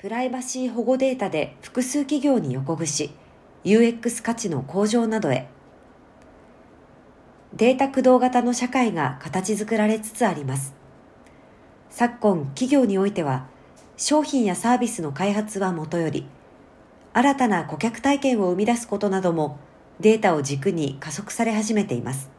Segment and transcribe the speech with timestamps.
[0.00, 3.10] プライバシー保護データで複数企業に横串、
[3.64, 5.46] UX 価値の向上などへ。
[7.52, 10.72] データ駆動型の社会が形作られつつあります。
[11.90, 13.48] 昨今、企業においては、
[13.98, 16.26] 商品やサービスの開発はもとより、
[17.12, 19.58] 新たな顧客体験を生み出すことなども
[20.00, 22.30] データを軸に加速され始めています。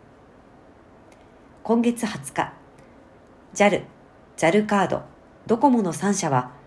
[1.62, 2.54] 今月20日、
[3.54, 3.84] JAL、
[4.36, 5.04] JAL カード、
[5.46, 6.60] ドコモの3社は、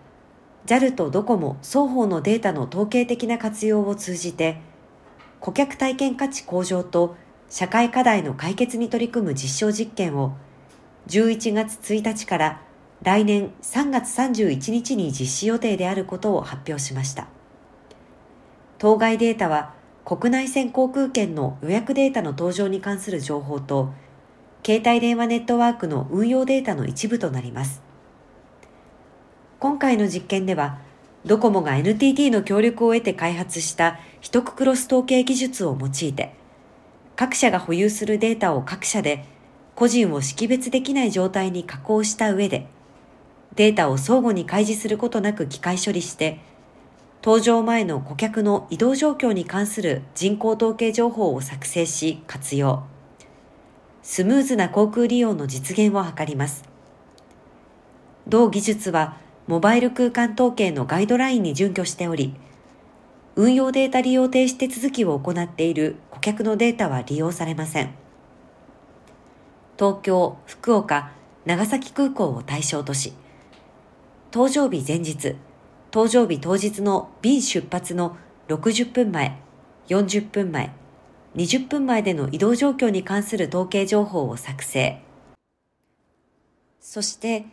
[0.65, 4.57] JAL とドコモ双方のデータの統計的な活用を通じて、
[5.39, 7.15] 顧客体験価値向上と
[7.49, 10.35] 社会課題の解決に取り組む実証実験を
[11.07, 12.61] 11月1日から
[13.03, 17.27] 来年3月31日に実施予定であることを発表しました。
[18.79, 19.73] 当該データは
[20.03, 23.93] 国内線航空券の予約データの登場に関する情報と
[24.65, 27.83] 携帯電話ネットワークの運用データの一部となります。
[29.65, 30.77] 今回の実験では、
[31.25, 36.35] ドコモが NTT の協力を得て開発した一区クロス統計技術を用いて、
[37.15, 39.25] 各社が保有するデータを各社で
[39.73, 42.67] 個人を識別できない状態に加工した上で、
[43.55, 46.41] データを相互に開示することなく機械処理して、
[47.23, 52.83] 搭乗前の顧客の移動状況に関する人口統計情報を作成し活用。
[54.03, 56.63] スムーズな航空利用の実現を図ります。
[58.27, 62.33] 同技術はモバイル空間統計のガイドラインに準拠しており、
[63.35, 67.93] 運用データ利用停止手続きを行っている顧客のデータは利用されません。
[69.77, 71.11] 東京、福岡、
[71.45, 73.13] 長崎空港を対象とし、
[74.31, 75.35] 搭乗日前日、
[75.91, 79.37] 搭乗日当日の便出発の60分前、
[79.89, 80.71] 40分前、
[81.35, 85.01] 20分前での移動状況に関する統計情報を作成。
[86.79, 87.45] そして、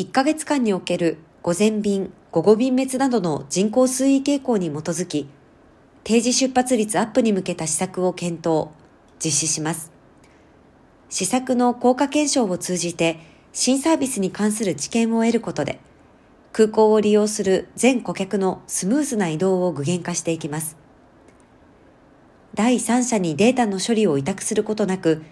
[0.00, 5.28] 1ヶ月間における午前便、午後便滅などの人口推移傾向に基づき、
[6.04, 8.68] 定時出発率アップに向けた施策を検討、
[9.22, 9.92] 実施します。
[11.10, 13.18] 施策の効果検証を通じて、
[13.52, 15.80] 新サービスに関する知見を得ることで、
[16.54, 20.78] 空港を利用する全顧客のスムーズな移動を具現化していきます。
[22.54, 25.22] 第三者にデータの処理を委託することなく、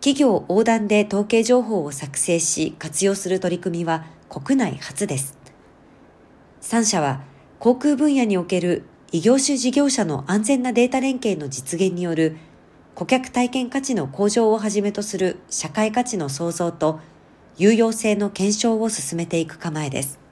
[0.00, 5.36] 企業横断で統計情報を作成し活用する取り組みは国内初です。
[6.62, 7.22] 3社は
[7.58, 12.36] 航空分野における異業種事業者の安全なデータ連携の実現による
[12.94, 17.00] 顧客体験価値の向上をはじめとする社会価値の創造と
[17.56, 20.27] 有用性の検証を進めていく構えです。